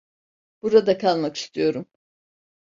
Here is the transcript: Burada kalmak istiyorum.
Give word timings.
Burada 0.61 0.97
kalmak 0.97 1.35
istiyorum. 1.35 1.85